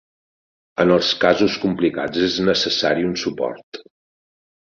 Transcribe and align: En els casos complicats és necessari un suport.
En 0.83 0.93
els 0.93 1.09
casos 1.25 1.57
complicats 1.65 2.23
és 2.29 2.39
necessari 2.47 3.07
un 3.09 3.13
suport. 3.27 3.83